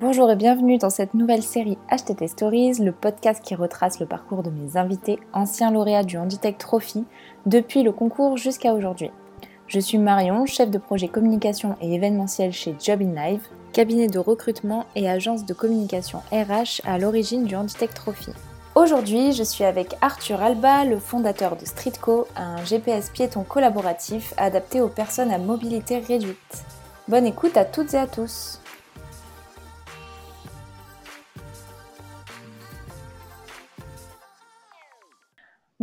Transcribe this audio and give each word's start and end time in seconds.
Bonjour 0.00 0.28
et 0.28 0.34
bienvenue 0.34 0.76
dans 0.76 0.90
cette 0.90 1.14
nouvelle 1.14 1.44
série 1.44 1.78
HTT 1.88 2.26
Stories, 2.26 2.80
le 2.80 2.90
podcast 2.90 3.40
qui 3.44 3.54
retrace 3.54 4.00
le 4.00 4.06
parcours 4.06 4.42
de 4.42 4.50
mes 4.50 4.76
invités, 4.76 5.20
anciens 5.32 5.70
lauréats 5.70 6.02
du 6.02 6.18
Handitech 6.18 6.58
Trophy, 6.58 7.04
depuis 7.46 7.84
le 7.84 7.92
concours 7.92 8.36
jusqu'à 8.36 8.74
aujourd'hui. 8.74 9.12
Je 9.68 9.78
suis 9.78 9.98
Marion, 9.98 10.46
chef 10.46 10.68
de 10.68 10.78
projet 10.78 11.06
communication 11.06 11.76
et 11.80 11.94
événementiel 11.94 12.50
chez 12.50 12.74
Job 12.82 13.02
in 13.02 13.14
Live, 13.14 13.46
cabinet 13.72 14.08
de 14.08 14.18
recrutement 14.18 14.84
et 14.96 15.08
agence 15.08 15.46
de 15.46 15.54
communication 15.54 16.22
RH 16.32 16.80
à 16.84 16.98
l'origine 16.98 17.44
du 17.44 17.54
Handitech 17.54 17.94
Trophy. 17.94 18.32
Aujourd'hui, 18.74 19.32
je 19.32 19.44
suis 19.44 19.62
avec 19.62 19.94
Arthur 20.00 20.42
Alba, 20.42 20.84
le 20.84 20.98
fondateur 20.98 21.56
de 21.56 21.64
Streetco, 21.64 22.26
un 22.34 22.64
GPS 22.64 23.10
piéton 23.10 23.44
collaboratif 23.44 24.34
adapté 24.38 24.80
aux 24.80 24.88
personnes 24.88 25.30
à 25.30 25.38
mobilité 25.38 25.98
réduite. 26.00 26.64
Bonne 27.06 27.26
écoute 27.26 27.56
à 27.56 27.64
toutes 27.64 27.94
et 27.94 27.98
à 27.98 28.08
tous. 28.08 28.58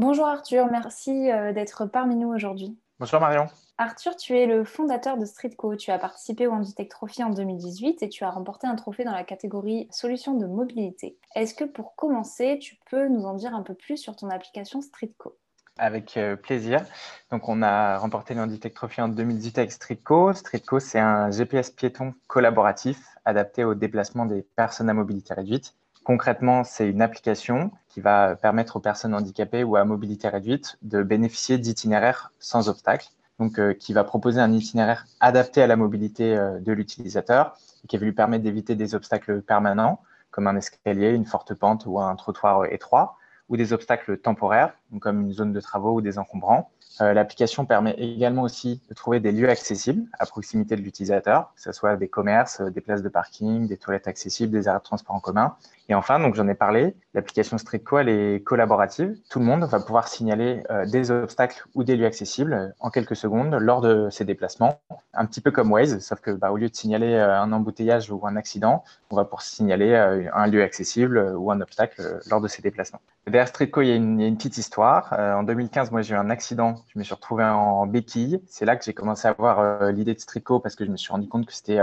Bonjour 0.01 0.25
Arthur, 0.25 0.65
merci 0.71 1.29
euh, 1.29 1.53
d'être 1.53 1.85
parmi 1.85 2.15
nous 2.15 2.29
aujourd'hui. 2.29 2.75
Bonjour 2.99 3.19
Marion. 3.19 3.45
Arthur, 3.77 4.15
tu 4.15 4.35
es 4.35 4.47
le 4.47 4.63
fondateur 4.63 5.15
de 5.15 5.25
Streetco. 5.25 5.75
Tu 5.75 5.91
as 5.91 5.99
participé 5.99 6.47
au 6.47 6.53
Handitech 6.53 6.89
Trophy 6.89 7.23
en 7.23 7.29
2018 7.29 8.01
et 8.01 8.09
tu 8.09 8.23
as 8.23 8.31
remporté 8.31 8.65
un 8.65 8.73
trophée 8.73 9.03
dans 9.03 9.11
la 9.11 9.23
catégorie 9.23 9.87
solutions 9.91 10.33
de 10.33 10.47
mobilité. 10.47 11.19
Est-ce 11.35 11.53
que 11.53 11.65
pour 11.65 11.95
commencer, 11.95 12.57
tu 12.59 12.79
peux 12.89 13.09
nous 13.09 13.25
en 13.25 13.35
dire 13.35 13.53
un 13.53 13.61
peu 13.61 13.75
plus 13.75 13.97
sur 13.97 14.15
ton 14.15 14.31
application 14.31 14.81
Streetco 14.81 15.37
avec 15.77 16.17
euh, 16.17 16.35
plaisir. 16.35 16.83
Donc, 17.31 17.47
on 17.47 17.61
a 17.61 17.97
remporté 17.97 18.33
le 18.33 18.41
Handitech 18.41 18.73
Trophy 18.73 19.01
en 19.01 19.07
2018 19.07 19.57
avec 19.59 19.71
Streetco. 19.71 20.33
Streetco, 20.33 20.79
c'est 20.79 20.99
un 20.99 21.29
GPS 21.29 21.69
piéton 21.69 22.15
collaboratif 22.25 22.99
adapté 23.23 23.63
au 23.63 23.75
déplacement 23.75 24.25
des 24.25 24.41
personnes 24.41 24.89
à 24.89 24.95
mobilité 24.95 25.35
réduite. 25.35 25.75
Concrètement, 26.03 26.63
c'est 26.63 26.89
une 26.89 27.01
application 27.01 27.71
qui 27.89 28.01
va 28.01 28.35
permettre 28.35 28.77
aux 28.77 28.79
personnes 28.79 29.13
handicapées 29.13 29.63
ou 29.63 29.75
à 29.75 29.85
mobilité 29.85 30.27
réduite 30.29 30.77
de 30.81 31.03
bénéficier 31.03 31.57
d'itinéraires 31.59 32.31
sans 32.39 32.69
obstacle, 32.69 33.07
donc 33.37 33.59
euh, 33.59 33.73
qui 33.73 33.93
va 33.93 34.03
proposer 34.03 34.39
un 34.39 34.51
itinéraire 34.51 35.05
adapté 35.19 35.61
à 35.61 35.67
la 35.67 35.75
mobilité 35.75 36.35
euh, 36.35 36.59
de 36.59 36.71
l'utilisateur 36.71 37.55
et 37.83 37.87
qui 37.87 37.97
va 37.97 38.05
lui 38.05 38.13
permettre 38.13 38.43
d'éviter 38.43 38.75
des 38.75 38.95
obstacles 38.95 39.41
permanents 39.41 40.01
comme 40.31 40.47
un 40.47 40.55
escalier, 40.55 41.09
une 41.09 41.25
forte 41.25 41.53
pente 41.53 41.85
ou 41.85 41.99
un 41.99 42.15
trottoir 42.15 42.65
étroit, 42.65 43.17
ou 43.49 43.57
des 43.57 43.73
obstacles 43.73 44.17
temporaires, 44.17 44.73
comme 45.01 45.21
une 45.21 45.33
zone 45.33 45.51
de 45.51 45.59
travaux 45.59 45.95
ou 45.95 46.01
des 46.01 46.17
encombrants. 46.17 46.71
Euh, 46.99 47.13
l'application 47.13 47.65
permet 47.65 47.95
également 47.97 48.41
aussi 48.41 48.81
de 48.89 48.93
trouver 48.93 49.19
des 49.19 49.31
lieux 49.31 49.49
accessibles 49.49 50.03
à 50.19 50.25
proximité 50.25 50.75
de 50.75 50.81
l'utilisateur, 50.81 51.53
que 51.55 51.61
ce 51.61 51.71
soit 51.71 51.95
des 51.95 52.07
commerces, 52.07 52.61
des 52.61 52.81
places 52.81 53.01
de 53.01 53.09
parking, 53.09 53.67
des 53.67 53.77
toilettes 53.77 54.07
accessibles, 54.07 54.51
des 54.51 54.67
arrêts 54.67 54.79
de 54.79 54.83
transport 54.83 55.15
en 55.15 55.19
commun, 55.19 55.55
et 55.91 55.93
enfin, 55.93 56.21
donc 56.21 56.35
j'en 56.35 56.47
ai 56.47 56.53
parlé, 56.53 56.95
l'application 57.13 57.57
Streetco, 57.57 57.99
elle 57.99 58.07
est 58.07 58.41
collaborative. 58.45 59.17
Tout 59.29 59.39
le 59.39 59.45
monde 59.45 59.65
va 59.65 59.81
pouvoir 59.81 60.07
signaler 60.07 60.63
euh, 60.69 60.85
des 60.85 61.11
obstacles 61.11 61.65
ou 61.75 61.83
des 61.83 61.97
lieux 61.97 62.05
accessibles 62.05 62.53
euh, 62.53 62.69
en 62.79 62.89
quelques 62.89 63.17
secondes 63.17 63.53
lors 63.55 63.81
de 63.81 64.09
ses 64.09 64.23
déplacements. 64.23 64.79
Un 65.13 65.25
petit 65.25 65.41
peu 65.41 65.51
comme 65.51 65.69
Waze, 65.69 65.99
sauf 65.99 66.21
que 66.21 66.31
bah, 66.31 66.49
au 66.51 66.55
lieu 66.55 66.69
de 66.69 66.75
signaler 66.75 67.15
euh, 67.15 67.37
un 67.37 67.51
embouteillage 67.51 68.09
ou 68.09 68.25
un 68.25 68.37
accident, 68.37 68.85
on 69.09 69.17
va 69.17 69.25
pour 69.25 69.41
signaler 69.41 69.93
un 69.93 70.47
lieu 70.47 70.63
accessible 70.63 71.33
ou 71.35 71.51
un 71.51 71.59
obstacle 71.59 72.21
lors 72.29 72.39
de 72.39 72.47
ses 72.47 72.61
déplacements. 72.61 73.01
Derrière 73.25 73.49
Streetco, 73.49 73.81
il 73.81 73.89
y 73.89 73.91
a 73.91 73.95
une 73.95 74.37
petite 74.37 74.57
histoire. 74.57 75.11
en 75.11 75.43
2015, 75.43 75.91
moi, 75.91 76.01
j'ai 76.01 76.13
eu 76.13 76.17
un 76.17 76.29
accident. 76.29 76.75
Je 76.87 76.99
me 76.99 77.03
suis 77.03 77.13
retrouvé 77.13 77.43
en 77.43 77.85
béquille. 77.85 78.41
C'est 78.47 78.65
là 78.65 78.75
que 78.75 78.83
j'ai 78.83 78.93
commencé 78.93 79.27
à 79.27 79.31
avoir 79.31 79.91
l'idée 79.91 80.13
de 80.13 80.19
Streetco 80.19 80.59
parce 80.59 80.75
que 80.75 80.85
je 80.85 80.91
me 80.91 80.97
suis 80.97 81.11
rendu 81.11 81.27
compte 81.27 81.45
que 81.45 81.53
c'était 81.53 81.79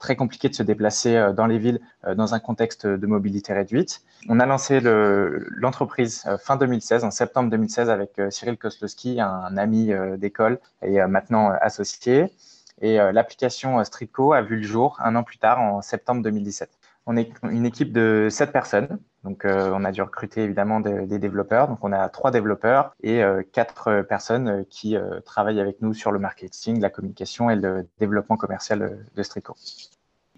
très 0.00 0.16
compliqué 0.16 0.48
de 0.48 0.54
se 0.54 0.64
déplacer 0.64 1.14
euh, 1.14 1.32
dans 1.32 1.46
les 1.46 1.58
villes 1.58 1.80
euh, 2.04 2.16
dans 2.16 2.34
un 2.34 2.40
contexte 2.40 2.86
de 2.86 3.06
mobilité 3.06 3.52
réduite. 3.52 4.02
On 4.28 4.40
a 4.40 4.46
lancé 4.46 4.80
l'entreprise 4.82 6.24
euh, 6.26 6.38
fin 6.38 6.56
2016, 6.56 7.04
en 7.04 7.12
septembre 7.12 7.50
2016, 7.50 7.88
avec 7.90 8.20
Cyril 8.30 8.56
Koslowski, 8.58 9.20
un 9.20 9.56
ami 9.56 9.92
d'école 10.16 10.58
et 10.82 10.98
maintenant 11.06 11.50
associé. 11.60 12.32
Et 12.80 12.96
l'application 12.96 13.84
Streetco 13.84 14.32
a 14.32 14.40
vu 14.40 14.56
le 14.56 14.62
jour 14.62 14.96
un 15.00 15.14
an 15.14 15.22
plus 15.22 15.36
tard, 15.36 15.60
en 15.60 15.82
septembre 15.82 16.22
2017. 16.22 16.70
On 17.06 17.16
est 17.16 17.30
une 17.42 17.66
équipe 17.66 17.92
de 17.92 18.28
sept 18.30 18.52
personnes. 18.52 18.98
Donc, 19.24 19.44
euh, 19.44 19.70
on 19.74 19.84
a 19.84 19.92
dû 19.92 20.00
recruter 20.02 20.42
évidemment 20.42 20.80
des, 20.80 21.18
développeurs. 21.18 21.68
Donc, 21.68 21.78
on 21.82 21.92
a 21.92 22.08
trois 22.08 22.30
développeurs 22.30 22.94
et 23.02 23.22
euh, 23.22 23.42
quatre 23.52 24.02
personnes 24.02 24.64
qui 24.70 24.96
euh, 24.96 25.20
travaillent 25.20 25.60
avec 25.60 25.82
nous 25.82 25.92
sur 25.92 26.10
le 26.10 26.18
marketing, 26.18 26.80
la 26.80 26.88
communication 26.90 27.50
et 27.50 27.56
le 27.56 27.86
développement 27.98 28.36
commercial 28.36 29.06
de 29.14 29.22
Strico. 29.22 29.54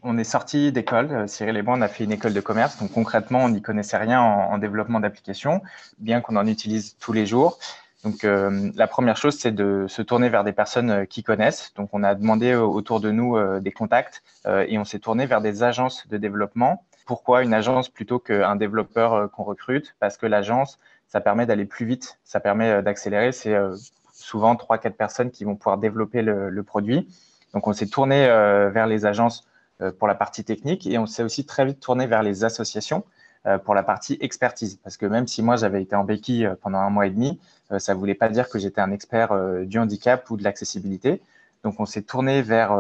On 0.02 0.18
est 0.18 0.24
sorti 0.24 0.72
d'école. 0.72 1.28
Cyril 1.28 1.56
et 1.56 1.62
moi, 1.62 1.74
on 1.78 1.80
a 1.80 1.88
fait 1.88 2.02
une 2.04 2.12
école 2.12 2.34
de 2.34 2.40
commerce. 2.40 2.78
Donc, 2.78 2.92
concrètement, 2.92 3.44
on 3.44 3.50
n'y 3.50 3.62
connaissait 3.62 3.98
rien 3.98 4.20
en, 4.20 4.52
en 4.52 4.58
développement 4.58 4.98
d'applications, 4.98 5.62
bien 5.98 6.20
qu'on 6.20 6.34
en 6.36 6.46
utilise 6.46 6.96
tous 6.98 7.12
les 7.12 7.24
jours. 7.24 7.58
Donc, 8.04 8.24
euh, 8.24 8.70
la 8.74 8.88
première 8.88 9.16
chose, 9.16 9.38
c'est 9.38 9.52
de 9.52 9.86
se 9.88 10.02
tourner 10.02 10.28
vers 10.28 10.42
des 10.42 10.52
personnes 10.52 10.90
euh, 10.90 11.04
qui 11.04 11.22
connaissent. 11.22 11.72
Donc, 11.74 11.90
on 11.92 12.02
a 12.02 12.14
demandé 12.14 12.50
euh, 12.50 12.60
autour 12.62 13.00
de 13.00 13.10
nous 13.10 13.38
des 13.60 13.70
contacts 13.70 14.22
et 14.46 14.78
on 14.78 14.84
s'est 14.84 14.98
tourné 14.98 15.26
vers 15.26 15.40
des 15.40 15.62
agences 15.62 16.08
de 16.08 16.16
développement. 16.16 16.84
Pourquoi 17.06 17.42
une 17.42 17.54
agence 17.54 17.88
plutôt 17.88 18.18
qu'un 18.18 18.56
développeur 18.56 19.30
qu'on 19.30 19.44
recrute? 19.44 19.94
Parce 20.00 20.16
que 20.16 20.26
l'agence, 20.26 20.78
ça 21.08 21.20
permet 21.20 21.46
d'aller 21.46 21.64
plus 21.64 21.86
vite, 21.86 22.18
ça 22.24 22.40
permet 22.40 22.82
d'accélérer. 22.82 23.32
C'est 23.32 23.56
souvent 24.12 24.56
trois, 24.56 24.78
quatre 24.78 24.96
personnes 24.96 25.30
qui 25.30 25.44
vont 25.44 25.56
pouvoir 25.56 25.78
développer 25.78 26.22
le, 26.22 26.50
le 26.50 26.62
produit. 26.62 27.08
Donc, 27.54 27.66
on 27.66 27.72
s'est 27.72 27.86
tourné 27.88 28.26
vers 28.26 28.86
les 28.86 29.06
agences 29.06 29.46
pour 29.98 30.08
la 30.08 30.14
partie 30.14 30.44
technique 30.44 30.86
et 30.86 30.98
on 30.98 31.06
s'est 31.06 31.22
aussi 31.22 31.44
très 31.44 31.64
vite 31.64 31.80
tourné 31.80 32.06
vers 32.06 32.22
les 32.22 32.44
associations 32.44 33.04
euh, 33.04 33.21
pour 33.64 33.74
la 33.74 33.82
partie 33.82 34.16
expertise. 34.20 34.78
Parce 34.82 34.96
que 34.96 35.06
même 35.06 35.26
si 35.26 35.42
moi, 35.42 35.56
j'avais 35.56 35.82
été 35.82 35.96
en 35.96 36.04
béquille 36.04 36.46
euh, 36.46 36.54
pendant 36.60 36.78
un 36.78 36.90
mois 36.90 37.06
et 37.06 37.10
demi, 37.10 37.40
euh, 37.70 37.78
ça 37.78 37.94
ne 37.94 37.98
voulait 37.98 38.14
pas 38.14 38.28
dire 38.28 38.48
que 38.48 38.58
j'étais 38.58 38.80
un 38.80 38.92
expert 38.92 39.34
du 39.64 39.78
handicap 39.78 40.28
ou 40.30 40.36
de 40.36 40.44
l'accessibilité. 40.44 41.20
Donc, 41.64 41.78
on 41.78 41.86
s'est 41.86 42.02
tourné 42.02 42.42
vers 42.42 42.76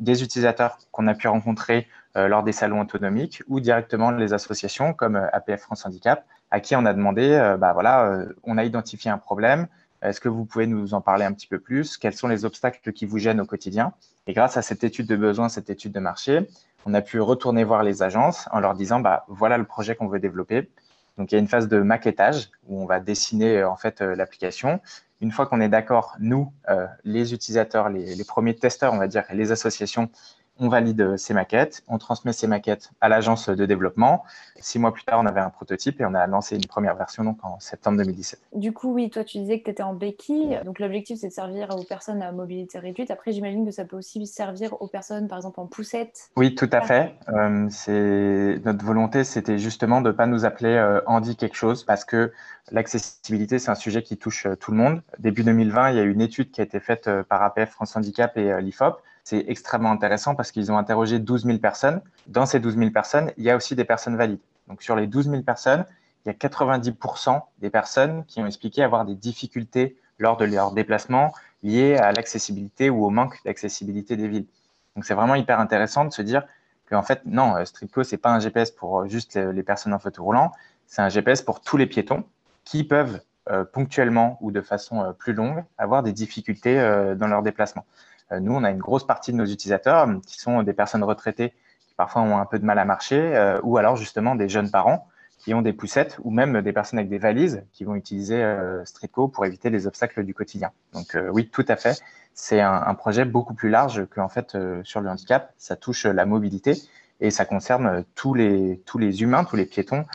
des 0.00 0.22
utilisateurs 0.22 0.78
qu'on 0.92 1.06
a 1.08 1.14
pu 1.14 1.28
rencontrer 1.28 1.86
lors 2.14 2.42
des 2.42 2.52
salons 2.52 2.80
autonomiques 2.80 3.42
ou 3.48 3.60
directement 3.60 4.10
les 4.10 4.32
associations 4.32 4.94
comme 4.94 5.16
APF 5.30 5.60
France 5.60 5.84
Handicap, 5.84 6.24
à 6.50 6.60
qui 6.60 6.74
on 6.74 6.86
a 6.86 6.94
demandé, 6.94 7.54
bah 7.60 7.74
voilà, 7.74 8.24
on 8.44 8.56
a 8.56 8.64
identifié 8.64 9.10
un 9.10 9.18
problème, 9.18 9.66
est-ce 10.04 10.20
que 10.20 10.28
vous 10.28 10.44
pouvez 10.44 10.66
nous 10.66 10.92
en 10.92 11.00
parler 11.00 11.24
un 11.24 11.32
petit 11.32 11.46
peu 11.46 11.58
plus? 11.58 11.96
Quels 11.96 12.14
sont 12.14 12.28
les 12.28 12.44
obstacles 12.44 12.92
qui 12.92 13.06
vous 13.06 13.18
gênent 13.18 13.40
au 13.40 13.46
quotidien? 13.46 13.94
Et 14.26 14.34
grâce 14.34 14.56
à 14.58 14.62
cette 14.62 14.84
étude 14.84 15.06
de 15.06 15.16
besoin, 15.16 15.48
cette 15.48 15.70
étude 15.70 15.92
de 15.92 16.00
marché, 16.00 16.46
on 16.86 16.94
a 16.94 17.00
pu 17.00 17.20
retourner 17.20 17.64
voir 17.64 17.82
les 17.82 18.02
agences 18.02 18.48
en 18.52 18.60
leur 18.60 18.74
disant 18.74 19.00
bah, 19.00 19.24
voilà 19.28 19.58
le 19.58 19.64
projet 19.64 19.94
qu'on 19.94 20.08
veut 20.08 20.20
développer. 20.20 20.70
Donc 21.16 21.30
il 21.30 21.34
y 21.34 21.38
a 21.38 21.40
une 21.40 21.48
phase 21.48 21.68
de 21.68 21.78
maquettage 21.80 22.50
où 22.68 22.82
on 22.82 22.86
va 22.86 23.00
dessiner 23.00 23.58
euh, 23.58 23.70
en 23.70 23.76
fait 23.76 24.00
euh, 24.02 24.14
l'application. 24.14 24.80
Une 25.20 25.30
fois 25.30 25.46
qu'on 25.46 25.60
est 25.60 25.68
d'accord, 25.68 26.16
nous, 26.18 26.52
euh, 26.68 26.86
les 27.04 27.32
utilisateurs, 27.32 27.88
les, 27.88 28.24
premiers 28.24 28.54
testeurs, 28.54 28.92
on 28.92 28.98
va 28.98 29.06
dire, 29.06 29.24
les 29.32 29.52
associations, 29.52 30.10
on 30.60 30.68
valide 30.68 31.16
ces 31.16 31.34
maquettes, 31.34 31.82
on 31.88 31.98
transmet 31.98 32.32
ces 32.32 32.46
maquettes 32.46 32.90
à 33.00 33.08
l'agence 33.08 33.48
de 33.48 33.66
développement. 33.66 34.24
Six 34.60 34.78
mois 34.78 34.92
plus 34.92 35.04
tard, 35.04 35.20
on 35.20 35.26
avait 35.26 35.40
un 35.40 35.50
prototype 35.50 36.00
et 36.00 36.04
on 36.04 36.14
a 36.14 36.26
lancé 36.26 36.56
une 36.56 36.66
première 36.66 36.94
version 36.94 37.24
donc 37.24 37.38
en 37.42 37.58
septembre 37.60 37.98
2017. 37.98 38.40
Du 38.54 38.72
coup, 38.72 38.92
oui, 38.92 39.10
toi, 39.10 39.24
tu 39.24 39.38
disais 39.38 39.58
que 39.58 39.64
tu 39.64 39.70
étais 39.70 39.82
en 39.82 39.94
béquille. 39.94 40.60
Donc, 40.64 40.78
l'objectif, 40.78 41.18
c'est 41.18 41.28
de 41.28 41.32
servir 41.32 41.74
aux 41.76 41.82
personnes 41.82 42.22
à 42.22 42.30
mobilité 42.32 42.78
réduite. 42.78 43.10
Après, 43.10 43.32
j'imagine 43.32 43.64
que 43.64 43.72
ça 43.72 43.84
peut 43.84 43.96
aussi 43.96 44.24
servir 44.26 44.80
aux 44.80 44.86
personnes, 44.86 45.28
par 45.28 45.38
exemple, 45.38 45.60
en 45.60 45.66
poussette. 45.66 46.30
Oui, 46.36 46.54
tout 46.54 46.70
à 46.72 46.80
fait. 46.80 47.14
Euh, 47.28 47.66
c'est 47.70 48.60
notre 48.64 48.84
volonté, 48.84 49.24
c'était 49.24 49.58
justement 49.58 50.00
de 50.00 50.08
ne 50.08 50.12
pas 50.12 50.26
nous 50.26 50.44
appeler 50.44 50.74
euh, 50.74 51.00
Andy 51.06 51.36
quelque 51.36 51.56
chose 51.56 51.84
parce 51.84 52.04
que 52.04 52.32
l'accessibilité, 52.70 53.58
c'est 53.58 53.70
un 53.70 53.74
sujet 53.74 54.02
qui 54.02 54.16
touche 54.16 54.46
euh, 54.46 54.56
tout 54.56 54.70
le 54.70 54.76
monde. 54.76 55.02
Début 55.18 55.42
2020, 55.42 55.90
il 55.90 55.96
y 55.96 56.00
a 56.00 56.02
eu 56.02 56.12
une 56.12 56.20
étude 56.20 56.50
qui 56.50 56.60
a 56.60 56.64
été 56.64 56.80
faite 56.80 57.08
euh, 57.08 57.22
par 57.22 57.42
APF 57.42 57.70
France 57.70 57.96
Handicap 57.96 58.36
et 58.36 58.60
l'IFOP 58.60 59.00
c'est 59.24 59.44
extrêmement 59.48 59.90
intéressant 59.90 60.34
parce 60.34 60.52
qu'ils 60.52 60.70
ont 60.70 60.76
interrogé 60.76 61.18
12 61.18 61.46
000 61.46 61.58
personnes. 61.58 62.02
Dans 62.26 62.44
ces 62.44 62.60
12 62.60 62.76
000 62.76 62.90
personnes, 62.90 63.32
il 63.38 63.44
y 63.44 63.50
a 63.50 63.56
aussi 63.56 63.74
des 63.74 63.84
personnes 63.84 64.16
valides. 64.16 64.40
Donc 64.68 64.82
sur 64.82 64.94
les 64.96 65.06
12 65.06 65.30
000 65.30 65.42
personnes, 65.42 65.86
il 66.24 66.28
y 66.28 66.30
a 66.30 66.34
90% 66.34 67.40
des 67.58 67.70
personnes 67.70 68.24
qui 68.26 68.40
ont 68.40 68.46
expliqué 68.46 68.82
avoir 68.82 69.04
des 69.06 69.14
difficultés 69.14 69.96
lors 70.18 70.36
de 70.36 70.44
leur 70.44 70.72
déplacement 70.72 71.32
liées 71.62 71.96
à 71.96 72.12
l'accessibilité 72.12 72.90
ou 72.90 73.04
au 73.04 73.10
manque 73.10 73.42
d'accessibilité 73.44 74.16
des 74.16 74.28
villes. 74.28 74.46
Donc 74.94 75.06
c'est 75.06 75.14
vraiment 75.14 75.34
hyper 75.34 75.58
intéressant 75.58 76.04
de 76.04 76.12
se 76.12 76.22
dire 76.22 76.44
qu'en 76.88 77.02
fait, 77.02 77.22
non, 77.24 77.56
euh, 77.56 77.64
Streetco, 77.64 78.04
c'est 78.04 78.18
pas 78.18 78.30
un 78.30 78.38
GPS 78.38 78.70
pour 78.70 79.00
euh, 79.00 79.08
juste 79.08 79.36
les 79.36 79.62
personnes 79.62 79.94
en 79.94 79.98
fauteuil 79.98 80.22
roulant, 80.22 80.52
c'est 80.86 81.02
un 81.02 81.08
GPS 81.08 81.40
pour 81.40 81.62
tous 81.62 81.78
les 81.78 81.86
piétons 81.86 82.24
qui 82.64 82.84
peuvent 82.84 83.20
euh, 83.50 83.64
ponctuellement 83.64 84.38
ou 84.42 84.50
de 84.50 84.60
façon 84.60 85.14
plus 85.18 85.32
longue 85.32 85.64
avoir 85.78 86.02
des 86.02 86.12
difficultés 86.12 86.76
dans 87.16 87.26
leur 87.26 87.42
déplacement. 87.42 87.84
Euh, 88.32 88.40
nous, 88.40 88.52
on 88.52 88.64
a 88.64 88.70
une 88.70 88.78
grosse 88.78 89.06
partie 89.06 89.32
de 89.32 89.36
nos 89.36 89.46
utilisateurs 89.46 90.08
euh, 90.08 90.18
qui 90.26 90.40
sont 90.40 90.62
des 90.62 90.72
personnes 90.72 91.04
retraitées 91.04 91.50
qui 91.86 91.94
parfois 91.96 92.22
ont 92.22 92.38
un 92.38 92.46
peu 92.46 92.58
de 92.58 92.64
mal 92.64 92.78
à 92.78 92.84
marcher, 92.84 93.20
euh, 93.20 93.60
ou 93.62 93.76
alors 93.76 93.96
justement 93.96 94.34
des 94.34 94.48
jeunes 94.48 94.70
parents 94.70 95.06
qui 95.38 95.52
ont 95.52 95.60
des 95.60 95.74
poussettes, 95.74 96.18
ou 96.24 96.30
même 96.30 96.62
des 96.62 96.72
personnes 96.72 96.98
avec 96.98 97.10
des 97.10 97.18
valises 97.18 97.64
qui 97.72 97.84
vont 97.84 97.96
utiliser 97.96 98.42
Streetco 98.86 99.28
pour 99.28 99.44
éviter 99.44 99.68
les 99.68 99.86
obstacles 99.86 100.24
du 100.24 100.32
quotidien. 100.32 100.70
Donc 100.94 101.18
oui, 101.32 101.50
tout 101.50 101.66
à 101.68 101.76
fait. 101.76 102.00
C'est 102.32 102.62
un, 102.62 102.94
projet 102.94 103.26
beaucoup 103.26 103.52
plus 103.52 103.68
large 103.68 104.06
qu'en 104.06 104.30
fait 104.30 104.56
sur 104.84 105.02
le 105.02 105.10
handicap. 105.10 105.52
Ça 105.58 105.76
touche 105.76 106.06
la 106.06 106.24
mobilité 106.24 106.80
et 107.20 107.30
ça 107.30 107.44
concerne 107.44 108.04
tous 108.14 108.32
les, 108.32 108.80
tous 108.86 108.96
les 108.96 109.20
humains, 109.20 109.44
tous 109.44 109.56
les 109.56 109.66
piétons, 109.66 110.06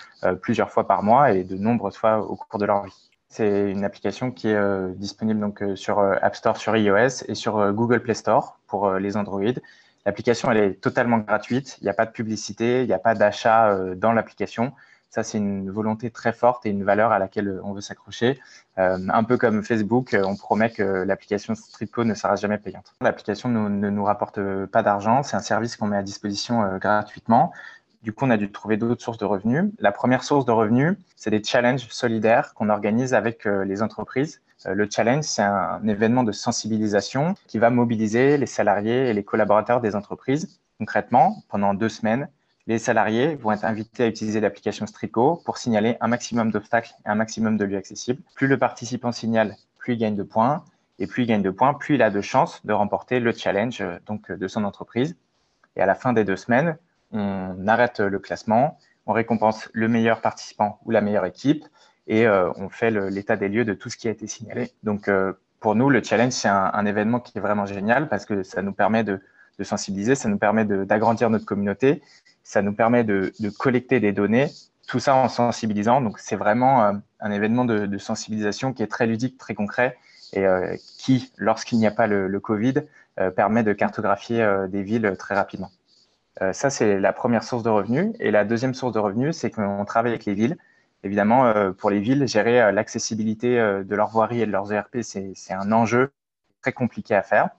plusieurs 0.41 0.71
fois 0.71 0.87
par 0.87 1.03
mois 1.03 1.31
et 1.31 1.43
de 1.43 1.57
nombreuses 1.57 1.97
fois 1.97 2.25
au 2.25 2.35
cours 2.35 2.59
de 2.59 2.65
leur 2.65 2.85
vie. 2.85 3.08
C'est 3.29 3.71
une 3.71 3.83
application 3.83 4.31
qui 4.31 4.49
est 4.49 4.89
disponible 4.95 5.39
donc 5.39 5.63
sur 5.75 5.99
App 5.99 6.35
Store 6.35 6.57
sur 6.57 6.75
iOS 6.75 7.23
et 7.27 7.35
sur 7.35 7.73
Google 7.73 8.01
Play 8.01 8.15
Store 8.15 8.59
pour 8.67 8.91
les 8.93 9.17
Android. 9.17 9.53
L'application 10.05 10.51
est 10.51 10.81
totalement 10.81 11.19
gratuite, 11.19 11.77
il 11.79 11.83
n'y 11.83 11.89
a 11.89 11.93
pas 11.93 12.07
de 12.07 12.11
publicité, 12.11 12.81
il 12.81 12.87
n'y 12.87 12.93
a 12.93 12.99
pas 12.99 13.13
d'achat 13.13 13.77
dans 13.95 14.13
l'application. 14.13 14.73
Ça, 15.09 15.23
c'est 15.23 15.39
une 15.39 15.71
volonté 15.71 16.11
très 16.11 16.31
forte 16.31 16.67
et 16.67 16.69
une 16.69 16.83
valeur 16.83 17.11
à 17.11 17.17
laquelle 17.17 17.59
on 17.63 17.73
veut 17.73 17.81
s'accrocher. 17.81 18.39
Euh, 18.77 18.97
un 19.09 19.23
peu 19.23 19.37
comme 19.37 19.63
Facebook, 19.63 20.15
on 20.23 20.35
promet 20.35 20.69
que 20.69 20.83
l'application 20.83 21.55
Streetco 21.55 22.03
ne 22.03 22.13
sera 22.13 22.35
jamais 22.35 22.59
payante. 22.59 22.93
L'application 23.01 23.49
ne 23.49 23.89
nous 23.89 24.03
rapporte 24.03 24.39
pas 24.67 24.83
d'argent, 24.83 25.23
c'est 25.23 25.35
un 25.35 25.41
service 25.41 25.77
qu'on 25.77 25.87
met 25.87 25.97
à 25.97 26.03
disposition 26.03 26.61
euh, 26.61 26.77
gratuitement. 26.77 27.51
Du 28.01 28.13
coup, 28.13 28.25
on 28.25 28.29
a 28.29 28.37
dû 28.37 28.49
trouver 28.51 28.77
d'autres 28.77 29.01
sources 29.01 29.17
de 29.17 29.25
revenus. 29.25 29.65
La 29.79 29.91
première 29.91 30.23
source 30.23 30.45
de 30.45 30.51
revenus, 30.51 30.95
c'est 31.15 31.31
des 31.31 31.43
challenges 31.43 31.87
solidaires 31.89 32.53
qu'on 32.53 32.69
organise 32.69 33.13
avec 33.13 33.45
euh, 33.45 33.65
les 33.65 33.81
entreprises. 33.81 34.41
Le 34.65 34.87
challenge, 34.89 35.23
c'est 35.23 35.41
un 35.41 35.87
événement 35.87 36.23
de 36.23 36.33
sensibilisation 36.33 37.35
qui 37.47 37.59
va 37.59 37.69
mobiliser 37.69 38.37
les 38.37 38.45
salariés 38.45 39.09
et 39.09 39.13
les 39.13 39.23
collaborateurs 39.23 39.79
des 39.79 39.95
entreprises. 39.95 40.59
Concrètement, 40.79 41.43
pendant 41.47 41.73
deux 41.73 41.87
semaines, 41.87 42.27
les 42.67 42.77
salariés 42.77 43.35
vont 43.35 43.51
être 43.51 43.63
invités 43.65 44.03
à 44.03 44.07
utiliser 44.07 44.39
l'application 44.41 44.85
Strico 44.85 45.41
pour 45.45 45.57
signaler 45.57 45.97
un 46.01 46.07
maximum 46.07 46.51
d'obstacles 46.51 46.93
et 47.05 47.09
un 47.09 47.15
maximum 47.15 47.57
de 47.57 47.65
lieux 47.65 47.77
accessibles. 47.77 48.21
Plus 48.35 48.47
le 48.47 48.59
participant 48.59 49.11
signale, 49.11 49.55
plus 49.77 49.93
il 49.93 49.97
gagne 49.97 50.15
de 50.15 50.23
points. 50.23 50.63
Et 50.99 51.07
plus 51.07 51.23
il 51.23 51.27
gagne 51.27 51.41
de 51.41 51.49
points, 51.49 51.73
plus 51.73 51.95
il 51.95 52.01
a 52.01 52.09
de 52.09 52.19
chances 52.19 52.65
de 52.65 52.73
remporter 52.73 53.21
le 53.21 53.31
challenge 53.31 53.79
euh, 53.79 53.97
donc, 54.05 54.31
de 54.31 54.47
son 54.47 54.65
entreprise. 54.65 55.15
Et 55.77 55.81
à 55.81 55.85
la 55.85 55.95
fin 55.95 56.11
des 56.11 56.25
deux 56.25 56.35
semaines, 56.35 56.77
on 57.11 57.67
arrête 57.67 57.99
le 57.99 58.19
classement, 58.19 58.77
on 59.05 59.13
récompense 59.13 59.69
le 59.73 59.87
meilleur 59.87 60.21
participant 60.21 60.79
ou 60.85 60.91
la 60.91 61.01
meilleure 61.01 61.25
équipe 61.25 61.65
et 62.09 62.27
euh, 62.27 62.51
on 62.57 62.69
fait 62.69 62.91
l'état 62.91 63.37
des 63.37 63.49
lieux 63.49 63.65
de 63.65 63.73
tout 63.73 63.89
ce 63.89 63.97
qui 63.97 64.07
a 64.07 64.11
été 64.11 64.27
signalé. 64.27 64.71
Donc, 64.83 65.07
euh, 65.07 65.33
pour 65.59 65.75
nous, 65.75 65.89
le 65.89 66.03
challenge, 66.03 66.33
c'est 66.33 66.47
un, 66.47 66.85
événement 66.85 67.19
qui 67.19 67.37
est 67.37 67.41
vraiment 67.41 67.65
génial 67.65 68.09
parce 68.09 68.25
que 68.25 68.43
ça 68.43 68.61
nous 68.61 68.73
permet 68.73 69.03
de, 69.03 69.21
sensibiliser, 69.61 70.15
ça 70.15 70.29
nous 70.29 70.37
permet 70.37 70.63
d'agrandir 70.63 71.29
notre 71.29 71.45
communauté 71.45 72.01
ça 72.43 72.61
nous 72.61 72.73
permet 72.73 73.03
de, 73.03 73.31
collecter 73.59 73.99
des 73.99 74.13
données, 74.13 74.49
tout 74.87 74.99
ça 74.99 75.15
en 75.15 75.27
sensibilisant. 75.27 76.01
Donc, 76.01 76.17
c'est 76.17 76.37
vraiment 76.37 76.83
euh, 76.85 76.93
un 77.19 77.31
événement 77.31 77.65
de, 77.65 77.97
sensibilisation 77.97 78.73
qui 78.73 78.83
est 78.83 78.87
très 78.87 79.05
ludique, 79.05 79.37
très 79.37 79.53
concret 79.53 79.97
et 80.33 80.45
qui, 80.99 81.33
lorsqu'il 81.37 81.79
n'y 81.79 81.87
a 81.87 81.91
pas 81.91 82.07
le, 82.07 82.39
Covid, 82.39 82.75
permet 83.35 83.63
de 83.63 83.73
cartographier 83.73 84.47
des 84.69 84.83
villes 84.83 85.15
très 85.17 85.35
rapidement. 85.35 85.71
Ça, 86.53 86.69
c'est 86.69 86.99
la 86.99 87.13
première 87.13 87.43
source 87.43 87.63
de 87.63 87.69
revenus. 87.69 88.13
Et 88.19 88.31
la 88.31 88.45
deuxième 88.45 88.73
source 88.73 88.93
de 88.93 88.99
revenus, 88.99 89.35
c'est 89.35 89.51
qu'on 89.51 89.83
travaille 89.85 90.11
avec 90.11 90.25
les 90.25 90.33
villes. 90.33 90.57
Évidemment, 91.03 91.53
pour 91.77 91.89
les 91.89 91.99
villes, 91.99 92.27
gérer 92.27 92.71
l'accessibilité 92.71 93.57
de 93.57 93.95
leurs 93.95 94.09
voiries 94.09 94.41
et 94.41 94.45
de 94.45 94.51
leurs 94.51 94.71
ERP, 94.71 94.97
c'est 95.01 95.53
un 95.53 95.71
enjeu 95.71 96.11
très 96.61 96.71
compliqué 96.71 97.15
à 97.15 97.23
faire. 97.23 97.49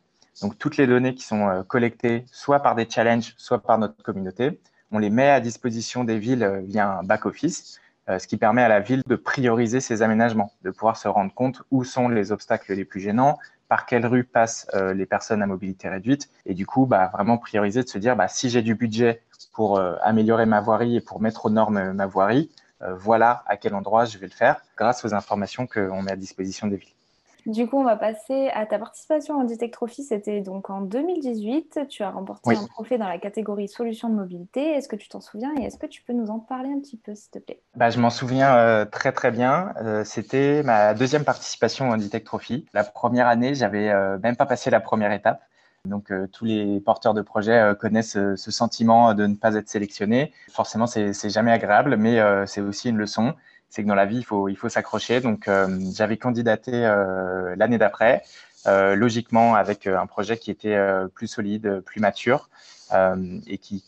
Donc, 0.43 0.59
toutes 0.59 0.77
les 0.77 0.87
données 0.87 1.15
qui 1.15 1.25
sont 1.25 1.65
collectées, 1.69 2.25
soit 2.27 2.61
par 2.61 2.75
des 2.75 2.89
challenges, 2.89 3.35
soit 3.37 3.63
par 3.63 3.79
notre 3.79 4.03
communauté, 4.03 4.61
on 4.93 4.99
les 4.99 5.11
met 5.11 5.31
à 5.31 5.41
disposition 5.41 6.05
des 6.05 6.19
villes 6.19 6.43
euh, 6.43 6.61
via 6.61 6.99
un 6.99 7.03
back-office, 7.03 7.81
euh, 8.09 8.19
ce 8.19 8.27
qui 8.27 8.37
permet 8.37 8.63
à 8.63 8.69
la 8.69 8.81
ville 8.81 9.03
de 9.07 9.17
prioriser 9.17 9.81
ses 9.81 10.03
aménagements, 10.03 10.53
de 10.63 10.71
pouvoir 10.71 10.97
se 10.97 11.09
rendre 11.09 11.33
compte 11.33 11.63
où 11.71 11.85
sont 11.85 12.09
les 12.09 12.33
obstacles 12.33 12.75
les 12.75 12.85
plus 12.85 13.01
gênants, 13.01 13.39
par 13.71 13.87
quelle 13.87 14.05
rue 14.05 14.25
passent 14.25 14.67
euh, 14.75 14.93
les 14.93 15.07
personnes 15.07 15.41
à 15.41 15.47
mobilité 15.47 15.89
réduite, 15.89 16.29
et 16.45 16.53
du 16.53 16.67
coup, 16.67 16.85
bah, 16.85 17.11
vraiment 17.15 17.39
prioriser, 17.39 17.83
de 17.83 17.89
se 17.89 17.97
dire, 17.97 18.17
bah, 18.17 18.29
si 18.29 18.51
j'ai 18.51 18.61
du 18.61 18.75
budget 18.75 19.23
pour 19.55 19.81
améliorer 20.03 20.45
ma 20.47 20.61
voirie 20.61 20.97
et 20.97 21.01
pour 21.01 21.21
mettre 21.21 21.47
aux 21.47 21.51
normes 21.51 21.93
ma 21.93 22.07
voirie, 22.07 22.51
voilà 22.81 23.43
à 23.47 23.57
quel 23.57 23.75
endroit 23.75 24.05
je 24.05 24.17
vais 24.19 24.27
le 24.27 24.33
faire 24.33 24.63
grâce 24.77 25.05
aux 25.05 25.13
informations 25.15 25.67
qu'on 25.67 26.03
met 26.03 26.13
à 26.13 26.17
disposition 26.17 26.67
des 26.67 26.77
villes. 26.77 27.00
Du 27.47 27.67
coup, 27.67 27.79
on 27.79 27.85
va 27.85 27.97
passer 27.97 28.49
à 28.55 28.67
ta 28.67 28.79
participation 28.79 29.37
en 29.39 29.45
Detect 29.45 29.73
Trophy. 29.73 30.03
C'était 30.03 30.41
donc 30.41 30.71
en 30.71 30.81
2018. 30.81 31.81
Tu 31.89 32.03
as 32.03 32.11
remporté 32.11 32.55
un 32.55 32.67
trophée 32.67 32.99
dans 32.99 33.09
la 33.09 33.19
catégorie 33.19 33.69
solutions 33.69 34.09
de 34.09 34.15
mobilité. 34.15 34.71
Est-ce 34.73 34.89
que 34.89 34.97
tu 34.97 35.09
t'en 35.09 35.21
souviens 35.21 35.53
et 35.59 35.65
est-ce 35.65 35.79
que 35.79 35.87
tu 35.87 36.03
peux 36.03 36.13
nous 36.13 36.31
en 36.31 36.39
parler 36.39 36.71
un 36.71 36.81
petit 36.81 36.97
peu, 36.97 37.15
s'il 37.15 37.31
te 37.31 37.39
plaît? 37.39 37.61
Bah, 37.77 37.91
Je 37.91 38.01
m'en 38.01 38.11
souviens 38.11 38.55
euh, 38.57 38.85
très 38.85 39.13
très 39.13 39.31
bien. 39.31 39.73
Euh, 39.83 40.05
c'était 40.05 40.63
ma 40.63 40.95
deuxième 40.95 41.25
participation 41.25 41.91
en 41.91 41.97
Detect 41.97 42.27
Trophy. 42.27 42.67
La 42.75 42.85
première 42.85 43.29
année, 43.29 43.55
j'avais 43.55 43.91
euh, 43.91 44.19
même 44.23 44.37
pas 44.37 44.47
passé 44.47 44.71
la 44.71 44.81
première 44.81 45.13
étape. 45.13 45.43
Donc 45.87 46.13
tous 46.33 46.45
les 46.45 46.79
porteurs 46.81 47.15
de 47.15 47.23
projets 47.23 47.73
connaissent 47.81 48.13
ce 48.13 48.51
sentiment 48.51 49.15
de 49.15 49.27
ne 49.27 49.35
pas 49.35 49.55
être 49.55 49.71
sélectionné. 49.71 50.31
Forcément, 50.53 50.87
c'est 50.87 51.31
jamais 51.31 51.53
agréable, 51.53 51.97
mais 51.97 52.21
c'est 52.45 52.61
aussi 52.61 52.91
une 52.91 52.99
leçon 52.99 53.33
c'est 53.71 53.85
que 53.85 53.89
dans 53.89 53.95
la 53.95 54.05
vie, 54.05 54.19
il 54.19 54.25
faut, 54.25 54.49
il 54.49 54.57
faut 54.57 54.69
s'accrocher. 54.69 55.21
Donc, 55.21 55.49
euh, 55.49 55.79
j'avais 55.95 56.17
candidaté 56.17 56.73
euh, 56.75 57.55
l'année 57.57 57.79
d'après, 57.79 58.23
euh, 58.67 58.97
logiquement 58.97 59.55
avec 59.55 59.87
un 59.87 60.07
projet 60.07 60.37
qui 60.37 60.51
était 60.51 60.77
plus 61.15 61.29
solide, 61.29 61.81
plus 61.87 62.01
mature 62.01 62.51
et 62.93 63.59
qui, 63.59 63.83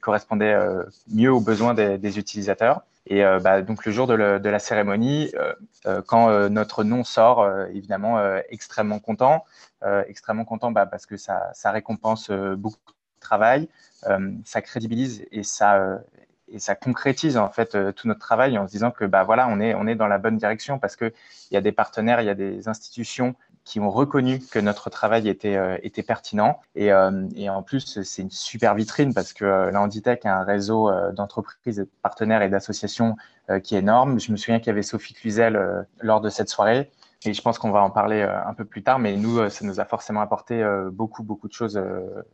correspondait 0.00 0.56
mieux 1.08 1.30
aux 1.30 1.40
besoins 1.40 1.74
des, 1.74 2.18
utilisateurs. 2.18 2.82
Et 3.06 3.22
bah, 3.40 3.62
donc 3.62 3.84
le 3.84 3.92
jour 3.92 4.08
de, 4.08 4.14
la 4.14 4.58
cérémonie, 4.58 5.30
quand 6.06 6.48
notre 6.48 6.82
nom 6.82 7.04
sort, 7.04 7.48
évidemment 7.72 8.18
extrêmement 8.48 8.98
content, 8.98 9.44
extrêmement 10.08 10.44
content 10.44 10.72
bah, 10.72 10.86
parce 10.86 11.06
que 11.06 11.16
ça 11.16 11.52
récompense 11.66 12.32
beaucoup 12.32 12.78
de 12.78 13.20
travail, 13.20 13.68
ça 14.44 14.60
crédibilise 14.60 15.24
et 15.30 15.44
ça 15.44 16.00
et 16.48 16.58
ça 16.58 16.74
concrétise 16.74 17.36
en 17.36 17.48
fait 17.50 17.74
euh, 17.74 17.92
tout 17.92 18.06
notre 18.06 18.20
travail 18.20 18.56
en 18.58 18.66
se 18.66 18.72
disant 18.72 18.90
que 18.90 19.04
bah 19.04 19.24
voilà 19.24 19.48
on 19.48 19.60
est 19.60 19.74
on 19.74 19.86
est 19.86 19.94
dans 19.94 20.06
la 20.06 20.18
bonne 20.18 20.36
direction 20.36 20.78
parce 20.78 20.96
que 20.96 21.12
il 21.50 21.54
y 21.54 21.56
a 21.56 21.60
des 21.60 21.72
partenaires 21.72 22.20
il 22.20 22.26
y 22.26 22.30
a 22.30 22.34
des 22.34 22.68
institutions 22.68 23.34
qui 23.64 23.80
ont 23.80 23.90
reconnu 23.90 24.38
que 24.38 24.60
notre 24.60 24.90
travail 24.90 25.28
était 25.28 25.56
euh, 25.56 25.76
était 25.82 26.04
pertinent. 26.04 26.60
Et, 26.76 26.92
euh, 26.92 27.26
et 27.34 27.50
en 27.50 27.62
plus 27.64 28.00
c'est 28.02 28.22
une 28.22 28.30
super 28.30 28.76
vitrine 28.76 29.12
parce 29.12 29.32
que 29.32 29.44
la 29.44 29.80
Handitech 29.80 30.24
a 30.24 30.38
un 30.38 30.44
réseau 30.44 30.88
d'entreprises 31.12 31.78
de 31.78 31.88
partenaires 32.02 32.42
et 32.42 32.48
d'associations 32.48 33.16
qui 33.64 33.74
est 33.74 33.78
énorme. 33.78 34.20
Je 34.20 34.30
me 34.30 34.36
souviens 34.36 34.58
qu'il 34.58 34.68
y 34.68 34.70
avait 34.70 34.82
Sophie 34.82 35.14
Cluzel 35.14 35.86
lors 36.00 36.20
de 36.20 36.28
cette 36.28 36.48
soirée 36.48 36.90
et 37.24 37.34
je 37.34 37.42
pense 37.42 37.58
qu'on 37.58 37.72
va 37.72 37.82
en 37.82 37.90
parler 37.90 38.22
un 38.22 38.54
peu 38.54 38.64
plus 38.64 38.84
tard 38.84 39.00
mais 39.00 39.16
nous 39.16 39.48
ça 39.48 39.64
nous 39.64 39.80
a 39.80 39.84
forcément 39.84 40.20
apporté 40.20 40.64
beaucoup 40.92 41.24
beaucoup 41.24 41.48
de 41.48 41.52
choses 41.52 41.80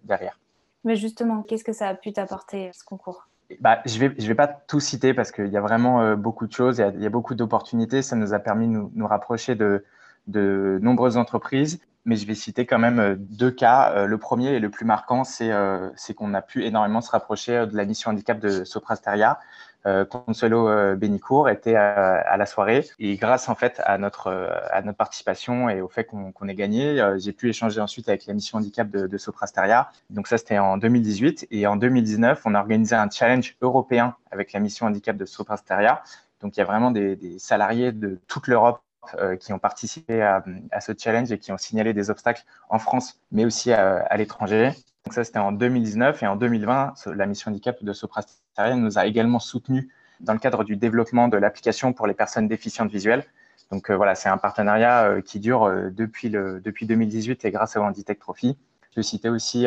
derrière. 0.05 0.39
Mais 0.85 0.97
justement 0.97 1.43
qu'est-ce 1.43 1.65
que 1.65 1.73
ça 1.73 1.89
a 1.89 1.95
pu 1.95 2.13
t'apporter 2.13 2.71
ce 2.75 2.85
concours? 2.85 3.27
Bah, 3.61 3.81
je 3.87 4.03
ne 4.03 4.09
vais, 4.09 4.35
pas 4.35 4.47
tout 4.47 4.81
citer 4.81 5.15
parce 5.15 5.33
qu'il 5.33 5.49
y 5.49 5.57
a 5.57 5.61
vraiment 5.61 6.03
euh, 6.03 6.17
beaucoup 6.17 6.47
de 6.47 6.53
choses, 6.53 6.79
il 6.79 7.03
y 7.03 7.07
a, 7.07 7.11
beaucoup 7.11 7.35
d'opportunités. 7.35 8.03
Ça 8.03 8.17
nous 8.17 8.35
a 8.35 8.39
permis 8.39 8.67
de 8.67 8.73
nous, 8.73 9.07
rapprocher 9.07 9.55
de, 9.55 9.85
nombreuses 10.27 11.17
entreprises. 11.17 11.81
Mais 12.05 12.17
je 12.17 12.27
vais 12.27 12.35
citer 12.35 12.67
quand 12.67 12.79
même 12.79 12.99
euh, 12.99 13.15
deux 13.17 13.51
cas. 13.51 13.93
Euh, 13.93 14.07
le 14.07 14.19
premier 14.19 14.51
et 14.55 14.61
le 14.61 14.71
plus 14.71 14.85
marquant, 14.85 15.25
c'est 15.25 15.51
qu'on 16.17 16.35
a 16.35 16.43
pu 16.43 16.65
énormément 16.65 17.01
se 17.01 17.11
rapprocher 17.11 17.67
de 17.67 17.77
la 17.77 17.85
mission 17.85 18.11
handicap 18.11 18.39
de 18.41 18.65
Soprasteria 18.65 19.39
euh, 19.85 20.05
Consuelo 20.05 20.69
euh, 20.69 20.95
Benicourt 20.95 21.49
était 21.49 21.75
à, 21.75 22.37
la 22.37 22.47
soirée 22.47 22.87
et 23.01 23.17
grâce 23.17 23.49
en 23.49 23.57
fait 23.57 23.81
à 23.85 23.99
notre 23.99 24.29
à 24.71 24.81
notre 24.83 24.97
participation 24.97 25.69
et 25.69 25.81
au 25.81 25.89
fait 25.89 26.05
qu'on 26.05 26.49
ait 26.49 26.55
gagné, 26.55 27.01
euh, 27.01 27.19
j'ai 27.19 27.33
pu 27.33 27.49
échanger 27.49 27.81
ensuite 27.81 28.09
avec 28.09 28.27
la 28.27 28.35
mission 28.35 28.59
handicap 28.59 28.89
de, 28.89 29.07
de 29.07 29.19
Soprasteria. 29.19 29.91
Donc 30.11 30.29
ça 30.29 30.39
c'était 30.39 30.59
en 30.59 30.77
2018 30.77 31.49
et 31.51 31.67
en 31.67 31.77
2019 31.77 32.43
on 32.45 32.55
a 32.55 32.61
organisé 32.61 32.95
un 32.95 33.11
challenge 33.11 33.57
européen 33.61 34.15
avec 34.31 34.53
la 34.53 34.61
mission 34.61 34.87
handicap 34.87 35.17
de 35.17 35.25
Soprasteria. 35.25 36.03
Donc 36.41 36.57
il 36.57 36.61
y 36.61 36.63
a 36.63 36.67
vraiment 36.67 36.93
des, 36.93 37.17
des 37.17 37.39
salariés 37.41 37.91
de 37.91 38.21
toute 38.29 38.47
l'Europe 38.47 38.81
qui 39.41 39.53
ont 39.53 39.59
participé 39.59 40.23
à, 40.23 40.43
ce 40.81 40.93
challenge 40.97 41.33
et 41.33 41.39
qui 41.39 41.53
ont 41.53 41.59
signalé 41.59 41.93
des 41.93 42.09
obstacles 42.09 42.45
en 42.69 42.79
France, 42.79 43.21
mais 43.31 43.45
aussi 43.45 43.73
à, 43.73 44.17
l'étranger. 44.17 44.71
Donc 45.05 45.15
ça, 45.15 45.25
c'était 45.25 45.39
en 45.39 45.53
2019 45.53 46.23
et 46.23 46.27
en 46.27 46.37
2020, 46.37 46.95
la 47.07 47.27
mission 47.27 47.51
handicap 47.51 47.83
de 47.83 47.93
Soprasteria 47.93 48.77
nous 48.77 48.99
a 48.99 49.07
également 49.07 49.41
soutenu 49.41 49.91
dans 50.21 50.33
le 50.33 50.39
cadre 50.39 50.65
du 50.65 50.77
développement 50.77 51.29
de 51.29 51.37
l'application 51.37 51.93
pour 51.93 52.07
les 52.07 52.15
personnes 52.15 52.49
déficientes 52.49 52.91
visuelles. 52.91 53.25
Donc 53.71 53.91
euh, 53.91 53.97
voilà, 53.97 54.15
c'est 54.15 54.29
un 54.29 54.37
partenariat 54.37 55.05
euh, 55.05 55.21
qui 55.23 55.41
dure 55.41 55.65
euh, 55.65 55.91
depuis, 55.91 56.29
le, 56.29 56.61
depuis 56.61 56.87
2018 56.87 57.45
et 57.45 57.51
grâce 57.51 57.77
au 57.77 57.81
Handitech 57.81 58.19
Trophy. 58.19 58.57
Je 58.95 59.01
citais 59.01 59.31
aussi 59.31 59.67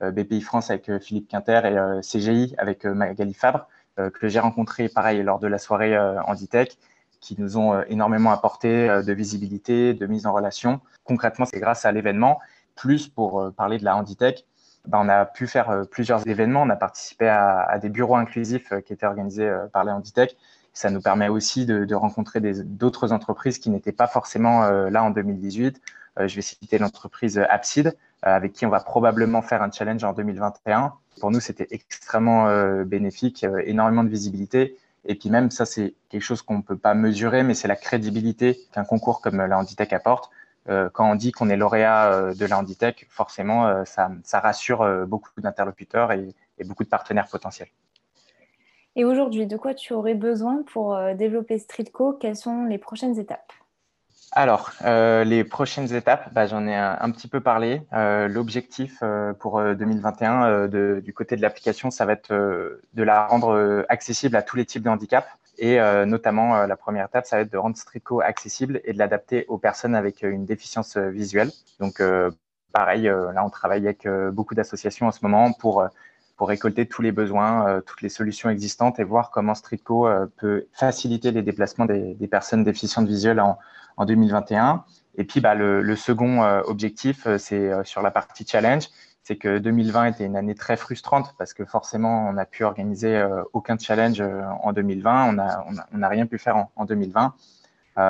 BPI 0.00 0.40
France 0.40 0.68
avec 0.68 0.90
Philippe 0.98 1.28
Quinter 1.28 1.60
et 1.64 2.00
CGI 2.00 2.56
avec 2.58 2.84
Magali 2.84 3.32
Fabre, 3.32 3.68
que 3.96 4.26
j'ai 4.26 4.40
rencontré 4.40 4.88
pareil 4.88 5.22
lors 5.22 5.38
de 5.38 5.46
la 5.46 5.58
soirée 5.58 5.96
Handitech, 6.26 6.76
qui 7.24 7.36
nous 7.40 7.56
ont 7.56 7.82
énormément 7.84 8.30
apporté 8.30 8.86
de 8.88 9.12
visibilité, 9.12 9.94
de 9.94 10.06
mise 10.06 10.26
en 10.26 10.32
relation. 10.34 10.80
Concrètement, 11.04 11.46
c'est 11.46 11.58
grâce 11.58 11.86
à 11.86 11.92
l'événement. 11.92 12.38
Plus 12.76 13.08
pour 13.08 13.52
parler 13.56 13.78
de 13.78 13.84
la 13.84 13.96
Handitech, 13.96 14.44
ben, 14.86 14.98
on 15.02 15.08
a 15.08 15.24
pu 15.24 15.46
faire 15.46 15.70
euh, 15.70 15.84
plusieurs 15.84 16.26
événements. 16.26 16.62
On 16.62 16.70
a 16.70 16.76
participé 16.76 17.28
à, 17.28 17.78
des 17.80 17.88
bureaux 17.88 18.16
inclusifs 18.16 18.72
euh, 18.72 18.80
qui 18.80 18.92
étaient 18.92 19.06
organisés 19.06 19.48
euh, 19.48 19.66
par 19.66 19.84
les 19.84 19.92
Handitech. 19.92 20.36
Ça 20.74 20.90
nous 20.90 21.00
permet 21.00 21.28
aussi 21.28 21.66
de, 21.66 21.94
rencontrer 21.94 22.40
d'autres 22.40 23.12
entreprises 23.12 23.58
qui 23.58 23.70
n'étaient 23.70 23.92
pas 23.92 24.08
forcément 24.08 24.68
là 24.68 25.04
en 25.04 25.10
2018. 25.10 25.80
je 26.18 26.34
vais 26.34 26.42
citer 26.42 26.78
l'entreprise 26.78 27.38
Abside, 27.48 27.96
avec 28.22 28.54
qui 28.54 28.66
on 28.66 28.70
va 28.70 28.80
probablement 28.80 29.40
faire 29.40 29.62
un 29.62 29.70
challenge 29.70 30.02
en 30.02 30.12
2021. 30.12 30.92
Pour 31.20 31.30
nous, 31.30 31.38
c'était 31.38 31.68
extrêmement 31.70 32.48
bénéfique, 32.82 33.46
énormément 33.66 34.02
de 34.02 34.08
visibilité. 34.08 34.76
Et 35.06 35.14
puis 35.14 35.30
même, 35.30 35.50
ça, 35.50 35.66
c'est 35.66 35.94
quelque 36.08 36.22
chose 36.22 36.42
qu'on 36.42 36.58
ne 36.58 36.62
peut 36.62 36.76
pas 36.76 36.94
mesurer, 36.94 37.42
mais 37.42 37.54
c'est 37.54 37.68
la 37.68 37.76
crédibilité 37.76 38.58
qu'un 38.72 38.84
concours 38.84 39.20
comme 39.20 39.36
la 39.36 39.58
Handitech 39.58 39.92
apporte. 39.92 40.30
Euh, 40.68 40.88
quand 40.92 41.10
on 41.10 41.14
dit 41.14 41.30
qu'on 41.30 41.50
est 41.50 41.56
lauréat 41.56 42.12
euh, 42.12 42.34
de 42.34 42.46
la 42.46 42.58
Handitech, 42.58 43.06
forcément, 43.10 43.66
euh, 43.66 43.84
ça, 43.84 44.10
ça, 44.22 44.40
rassure 44.40 45.06
beaucoup 45.06 45.30
d'interlocuteurs 45.38 46.12
et, 46.12 46.28
et, 46.58 46.64
beaucoup 46.64 46.84
de 46.84 46.88
partenaires 46.88 47.28
potentiels. 47.28 47.68
Et 48.96 49.04
aujourd'hui, 49.04 49.46
de 49.46 49.56
quoi 49.56 49.74
tu 49.74 49.92
aurais 49.92 50.14
besoin 50.14 50.62
pour 50.62 50.96
développer 51.14 51.58
Streetco? 51.58 52.12
Quelles 52.14 52.36
sont 52.36 52.64
les 52.64 52.78
prochaines 52.78 53.18
étapes? 53.18 53.52
Alors, 54.36 54.72
euh, 54.84 55.22
les 55.22 55.44
prochaines 55.44 55.94
étapes, 55.94 56.32
bah, 56.32 56.48
j'en 56.48 56.66
ai 56.66 56.74
un, 56.74 57.10
petit 57.12 57.28
peu 57.28 57.40
parlé. 57.40 57.82
Euh, 57.92 58.26
L'objectif 58.26 58.98
euh, 59.00 59.32
pour 59.32 59.62
2021 59.62 60.66
du 60.66 61.14
côté 61.14 61.36
de 61.36 61.42
l'application, 61.42 61.92
ça 61.92 62.04
va 62.04 62.14
être 62.14 62.32
de 62.32 63.02
la 63.02 63.26
rendre 63.26 63.86
accessible 63.88 64.34
à 64.34 64.42
tous 64.42 64.56
les 64.56 64.64
types 64.64 64.82
de 64.82 64.88
handicap. 64.88 65.28
Et 65.56 65.78
notamment, 66.04 66.66
la 66.66 66.76
première 66.76 67.06
étape, 67.06 67.26
ça 67.26 67.36
va 67.36 67.42
être 67.42 67.52
de 67.52 67.58
rendre 67.58 67.76
Streetco 67.76 68.20
accessible 68.20 68.80
et 68.84 68.92
de 68.92 68.98
l'adapter 68.98 69.44
aux 69.46 69.56
personnes 69.56 69.94
avec 69.94 70.22
une 70.22 70.44
déficience 70.44 70.96
visuelle. 70.96 71.52
Donc, 71.78 72.02
pareil, 72.72 73.04
là, 73.04 73.44
on 73.44 73.50
travaille 73.50 73.84
avec 73.84 74.08
beaucoup 74.32 74.56
d'associations 74.56 75.06
en 75.06 75.12
ce 75.12 75.20
moment 75.22 75.52
pour 75.52 75.88
pour 76.36 76.48
récolter 76.48 76.86
tous 76.86 77.02
les 77.02 77.12
besoins, 77.12 77.80
toutes 77.86 78.02
les 78.02 78.08
solutions 78.08 78.50
existantes 78.50 78.98
et 78.98 79.04
voir 79.04 79.30
comment 79.30 79.54
Streetco 79.54 80.08
peut 80.36 80.66
faciliter 80.72 81.30
les 81.30 81.42
déplacements 81.42 81.84
des, 81.84 82.28
personnes 82.28 82.64
déficientes 82.64 83.06
visuelles 83.06 83.40
en, 83.40 83.58
en 83.96 84.04
2021. 84.04 84.84
Et 85.16 85.24
puis, 85.24 85.40
bah, 85.40 85.54
le, 85.54 85.96
second 85.96 86.42
euh, 86.42 86.60
objectif, 86.66 87.26
euh, 87.26 87.38
c'est 87.38 87.70
euh, 87.70 87.84
sur 87.84 88.02
la 88.02 88.10
partie 88.10 88.46
challenge, 88.46 88.88
c'est 89.22 89.36
que 89.36 89.58
2020 89.58 90.06
était 90.06 90.24
une 90.24 90.36
année 90.36 90.54
très 90.54 90.76
frustrante 90.76 91.34
parce 91.38 91.54
que 91.54 91.64
forcément, 91.64 92.28
on 92.28 92.34
n'a 92.34 92.44
pu 92.44 92.64
organiser 92.64 93.26
aucun 93.54 93.78
challenge 93.78 94.20
en 94.20 94.74
2020, 94.74 95.30
on 95.92 95.98
n'a 95.98 96.08
rien 96.08 96.26
pu 96.26 96.36
faire 96.36 96.66
en, 96.76 96.84
2020. 96.84 97.34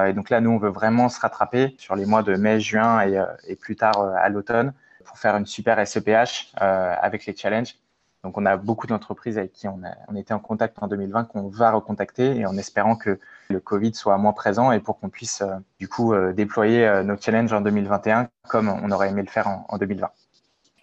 et 0.09 0.13
donc 0.13 0.29
là, 0.29 0.41
nous, 0.41 0.51
on 0.51 0.59
veut 0.59 0.71
vraiment 0.71 1.09
se 1.09 1.21
rattraper 1.21 1.77
sur 1.79 1.95
les 1.95 2.05
mois 2.05 2.25
de 2.25 2.35
mai, 2.35 2.59
juin 2.59 3.03
et 3.47 3.55
plus 3.55 3.77
tard 3.77 4.01
à 4.01 4.29
l'automne 4.29 4.73
pour 5.05 5.17
faire 5.17 5.37
une 5.37 5.47
super 5.47 5.87
SEPH 5.87 6.53
avec 6.57 7.27
les 7.27 7.37
challenges 7.37 7.77
donc, 8.25 8.39
on 8.39 8.47
a 8.47 8.57
beaucoup 8.57 8.87
d'entreprises 8.87 9.37
avec 9.37 9.53
qui 9.53 9.69
on, 9.69 9.85
a, 9.85 9.95
on 10.09 10.17
était 10.17 10.33
en 10.33 10.39
contact 10.39 10.79
en 10.83 10.89
2020 10.89 11.25
qu'on 11.25 11.49
va 11.49 11.71
recontacter 11.71 12.39
et 12.39 12.47
en 12.47 12.57
espérant 12.57 12.97
que 12.97 13.21
le 13.51 13.61
Covid 13.61 13.95
soit 13.95 14.17
moins 14.17 14.33
présent 14.33 14.73
et 14.73 14.81
pour 14.81 14.99
qu'on 14.99 15.11
puisse 15.11 15.43
euh, 15.43 15.57
du 15.79 15.89
coup 15.89 16.15
euh, 16.15 16.33
déployer 16.33 16.87
euh, 16.87 17.03
nos 17.03 17.19
challenges 17.19 17.53
en 17.53 17.61
2021 17.61 18.31
comme 18.49 18.71
on 18.71 18.91
aurait 18.91 19.11
aimé 19.11 19.21
le 19.21 19.29
faire 19.29 19.47
en, 19.69 19.77
2020. 19.77 20.09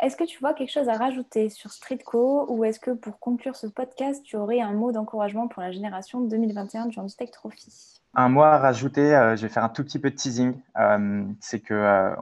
Est-ce 0.02 0.18
que 0.18 0.24
tu 0.24 0.40
vois 0.40 0.56
quelque 0.56 0.72
chose 0.72 0.90
à 0.90 0.98
rajouter 0.98 1.50
sur 1.50 1.70
Streetco 1.70 2.48
ou 2.50 2.64
est-ce 2.64 2.80
que 2.80 2.90
pour 2.90 3.20
conclure 3.20 3.56
ce 3.56 3.68
podcast, 3.68 4.24
tu 4.24 4.36
aurais 4.36 4.60
un 4.60 4.74
mot 4.74 4.92
d'encouragement 4.92 5.48
pour 5.48 5.62
la 5.62 5.72
génération 5.72 6.22
2021 6.22 6.88
du 6.88 6.98
Tech 7.16 7.30
Trophy? 7.30 8.00
Un 8.16 8.28
mot 8.28 8.42
à 8.42 8.58
rajouter, 8.58 9.16
euh, 9.16 9.38
je 9.38 9.44
vais 9.44 9.48
faire 9.48 9.64
un 9.64 9.70
tout 9.70 9.84
petit 9.84 10.00
peu 10.00 10.10
de 10.10 10.16
teasing. 10.16 10.56
Euh, 10.80 11.24
c'est 11.40 11.60
que 11.60 11.76
euh, 11.76 12.16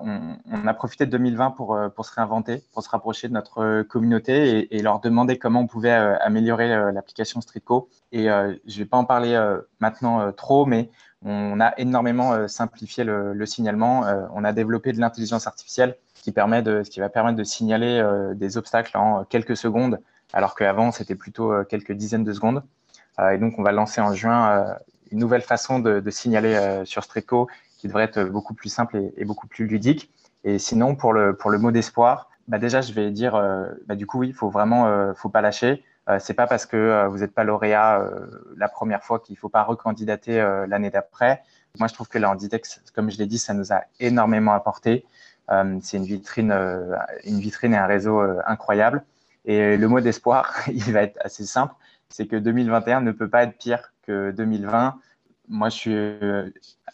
a 0.67 0.74
profité 0.74 1.05
de 1.05 1.12
2020 1.12 1.51
pour, 1.51 1.79
pour 1.95 2.05
se 2.05 2.13
réinventer, 2.13 2.62
pour 2.74 2.83
se 2.83 2.89
rapprocher 2.89 3.29
de 3.29 3.33
notre 3.33 3.83
communauté 3.83 4.75
et, 4.75 4.81
leur 4.81 5.00
demander 5.00 5.39
comment 5.39 5.62
on 5.62 5.67
pouvait 5.67 5.91
améliorer 5.91 6.91
l'application 6.91 7.39
Streetco. 7.39 7.89
Et 8.12 8.25
je 8.25 8.29
ne 8.29 8.77
vais 8.77 8.86
pas 8.86 8.98
en 8.98 9.05
parler 9.05 9.41
maintenant 9.79 10.31
trop, 10.33 10.65
mais 10.65 10.91
on 11.24 11.59
a 11.59 11.74
énormément 11.77 12.48
simplifié 12.48 13.03
le, 13.03 13.45
signalement. 13.45 14.03
on 14.33 14.43
a 14.43 14.53
développé 14.53 14.93
de 14.93 15.00
l'intelligence 15.00 15.48
artificielle 15.48 15.95
qui, 16.21 16.31
permet 16.31 16.61
de, 16.61 16.83
ce 16.83 16.89
qui 16.89 16.99
va 16.99 17.09
permettre 17.09 17.38
de 17.38 17.43
signaler 17.43 18.03
des 18.35 18.57
obstacles 18.57 18.97
en 18.97 19.23
quelques 19.23 19.57
secondes, 19.57 19.99
alors 20.33 20.55
qu'avant, 20.55 20.91
c'était 20.91 21.15
plutôt 21.15 21.63
quelques 21.65 21.91
dizaines 21.91 22.23
de 22.23 22.33
secondes. 22.33 22.63
et 23.31 23.38
donc, 23.38 23.55
on 23.57 23.63
va 23.63 23.71
lancer 23.71 24.01
en 24.01 24.13
juin 24.13 24.77
une 25.11 25.19
nouvelle 25.19 25.41
façon 25.41 25.79
de, 25.79 26.09
signaler 26.09 26.55
euh, 26.55 26.85
sur 26.85 27.03
Streetco 27.03 27.47
qui 27.77 27.88
devrait 27.88 28.03
être 28.03 28.23
beaucoup 28.23 28.53
plus 28.53 28.69
simple 28.69 28.99
et, 29.15 29.25
beaucoup 29.25 29.47
plus 29.47 29.65
ludique. 29.65 30.11
Et 30.43 30.59
sinon, 30.59 30.95
pour 30.95 31.13
le, 31.13 31.35
pour 31.35 31.49
le 31.49 31.57
mot 31.57 31.71
d'espoir, 31.71 32.29
bah 32.47 32.57
déjà, 32.57 32.81
je 32.81 32.93
vais 32.93 33.11
dire, 33.11 33.35
euh, 33.35 33.67
bah 33.88 33.95
du 33.95 34.05
coup, 34.05 34.19
oui, 34.19 34.29
il 34.29 34.33
faut 34.33 34.49
vraiment, 34.49 34.88
euh, 34.88 35.13
faut 35.13 35.29
pas 35.29 35.41
lâcher. 35.41 35.83
c'est 36.19 36.33
pas 36.33 36.47
parce 36.47 36.65
que 36.65 37.05
vous 37.07 37.19
n'êtes 37.19 37.33
pas 37.33 37.43
lauréat 37.43 38.03
la 38.57 38.67
première 38.67 39.03
fois 39.03 39.19
qu'il 39.19 39.38
faut 39.38 39.47
pas 39.47 39.61
recandidater 39.61 40.41
l'année 40.67 40.89
d'après. 40.89 41.43
Moi, 41.77 41.88
je 41.88 41.93
trouve 41.93 42.07
que 42.07 42.17
la 42.17 42.31
Handitex, 42.31 42.81
comme 42.95 43.11
je 43.11 43.19
l'ai 43.19 43.27
dit, 43.27 43.38
ça 43.38 43.53
nous 43.53 43.71
a 43.71 43.83
énormément 43.99 44.53
apporté. 44.53 45.05
C'est 45.82 45.98
une 45.98 46.06
vitrine, 46.06 46.51
une 47.25 47.39
vitrine 47.39 47.74
et 47.74 47.77
un 47.77 47.88
réseau 47.88 48.22
incroyable. 48.46 49.03
Et 49.46 49.77
le 49.77 49.88
mot 49.88 50.00
d'espoir, 50.00 50.53
il 50.68 50.91
va 50.91 51.03
être 51.03 51.18
assez 51.24 51.46
simple, 51.46 51.74
c'est 52.10 52.27
que 52.27 52.36
2021 52.36 53.01
ne 53.01 53.12
peut 53.12 53.29
pas 53.29 53.44
être 53.44 53.58
pire 53.58 53.91
2020. 54.10 54.96
Moi, 55.50 55.70
je 55.70 55.75
suis 55.75 55.94
euh, 55.94 56.50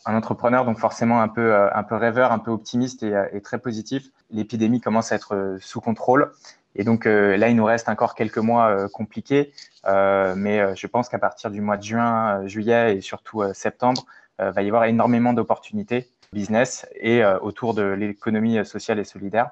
un 0.05 0.15
entrepreneur, 0.15 0.65
donc 0.65 0.79
forcément 0.79 1.21
un 1.21 1.27
peu, 1.27 1.53
euh, 1.53 1.69
un 1.73 1.83
peu 1.83 1.95
rêveur, 1.95 2.31
un 2.31 2.39
peu 2.39 2.51
optimiste 2.51 3.03
et, 3.03 3.13
euh, 3.13 3.39
très 3.43 3.59
positif. 3.59 4.09
L'épidémie 4.31 4.81
commence 4.81 5.11
à 5.11 5.15
être 5.15 5.57
sous 5.59 5.81
contrôle. 5.81 6.31
Et 6.77 6.83
donc 6.83 7.05
là, 7.05 7.47
il 7.47 7.55
nous 7.55 7.63
reste 7.63 7.87
encore 7.87 8.15
quelques 8.15 8.37
mois 8.39 8.89
compliqués, 8.89 9.53
mais 9.85 10.75
je 10.75 10.87
pense 10.87 11.07
qu'à 11.07 11.19
partir 11.19 11.49
du 11.49 11.61
mois 11.61 11.77
de 11.77 11.83
juin, 11.83 12.45
juillet 12.47 12.97
et 12.97 13.01
surtout 13.01 13.43
septembre, 13.53 14.05
va 14.39 14.61
y 14.61 14.67
avoir 14.67 14.83
énormément 14.83 15.31
d'opportunités 15.31 16.09
business 16.35 16.85
et 16.95 17.25
autour 17.41 17.73
de 17.73 17.81
l'économie 17.81 18.63
sociale 18.65 18.99
et 18.99 19.03
solidaire. 19.03 19.51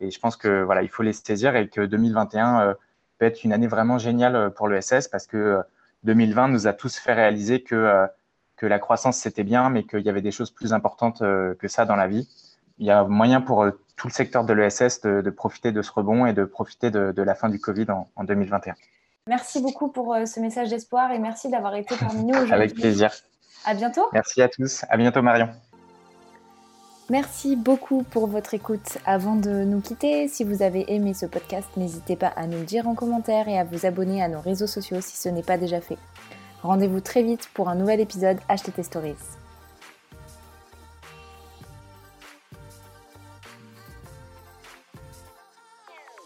Et 0.00 0.10
je 0.10 0.18
pense 0.18 0.36
que 0.36 0.62
voilà, 0.62 0.82
il 0.82 0.88
faut 0.88 1.02
les 1.02 1.12
saisir 1.12 1.56
et 1.56 1.68
que 1.68 1.82
2021 1.82 2.74
peut 3.18 3.26
être 3.26 3.44
une 3.44 3.52
année 3.52 3.66
vraiment 3.66 3.98
géniale 3.98 4.52
pour 4.54 4.68
le 4.68 4.80
SS 4.80 5.08
parce 5.08 5.26
que 5.26 5.62
2020 6.04 6.48
nous 6.48 6.66
a 6.66 6.72
tous 6.72 6.96
fait 6.96 7.12
réaliser 7.12 7.62
que, 7.62 7.74
euh, 7.74 8.06
que 8.56 8.66
la 8.66 8.78
croissance, 8.78 9.18
c'était 9.18 9.44
bien, 9.44 9.70
mais 9.70 9.84
qu'il 9.84 10.00
y 10.00 10.08
avait 10.08 10.22
des 10.22 10.30
choses 10.30 10.50
plus 10.50 10.72
importantes 10.72 11.22
euh, 11.22 11.54
que 11.54 11.68
ça 11.68 11.84
dans 11.84 11.96
la 11.96 12.06
vie. 12.06 12.28
Il 12.78 12.86
y 12.86 12.90
a 12.90 13.04
moyen 13.04 13.40
pour 13.40 13.64
euh, 13.64 13.72
tout 13.96 14.08
le 14.08 14.12
secteur 14.12 14.44
de 14.44 14.52
l'ESS 14.52 15.02
de, 15.02 15.20
de, 15.20 15.30
profiter 15.30 15.72
de 15.72 15.82
ce 15.82 15.92
rebond 15.92 16.26
et 16.26 16.32
de 16.32 16.44
profiter 16.44 16.90
de, 16.90 17.12
de 17.12 17.22
la 17.22 17.34
fin 17.34 17.48
du 17.48 17.60
Covid 17.60 17.90
en, 17.90 18.08
en 18.16 18.24
2021. 18.24 18.74
Merci 19.26 19.60
beaucoup 19.60 19.88
pour 19.88 20.16
ce 20.24 20.40
message 20.40 20.70
d'espoir 20.70 21.12
et 21.12 21.18
merci 21.18 21.50
d'avoir 21.50 21.74
été 21.74 21.94
parmi 21.96 22.24
nous 22.24 22.30
aujourd'hui. 22.34 22.54
Avec 22.54 22.74
plaisir. 22.74 23.10
À 23.66 23.74
bientôt. 23.74 24.08
Merci 24.12 24.40
à 24.40 24.48
tous. 24.48 24.84
À 24.88 24.96
bientôt, 24.96 25.20
Marion. 25.20 25.50
Merci 27.10 27.56
beaucoup 27.56 28.04
pour 28.04 28.28
votre 28.28 28.54
écoute. 28.54 28.98
Avant 29.04 29.34
de 29.34 29.64
nous 29.64 29.80
quitter, 29.80 30.28
si 30.28 30.44
vous 30.44 30.62
avez 30.62 30.94
aimé 30.94 31.12
ce 31.12 31.26
podcast, 31.26 31.66
n'hésitez 31.76 32.14
pas 32.14 32.28
à 32.36 32.46
nous 32.46 32.58
le 32.58 32.64
dire 32.64 32.86
en 32.86 32.94
commentaire 32.94 33.48
et 33.48 33.58
à 33.58 33.64
vous 33.64 33.84
abonner 33.84 34.22
à 34.22 34.28
nos 34.28 34.40
réseaux 34.40 34.68
sociaux 34.68 35.00
si 35.00 35.16
ce 35.16 35.28
n'est 35.28 35.42
pas 35.42 35.58
déjà 35.58 35.80
fait. 35.80 35.98
Rendez-vous 36.62 37.00
très 37.00 37.24
vite 37.24 37.50
pour 37.52 37.68
un 37.68 37.74
nouvel 37.74 37.98
épisode 37.98 38.38
HTT 38.48 38.84
Stories. 38.84 39.39